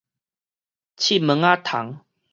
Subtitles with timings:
[0.97, 1.99] 刺毛仔蟲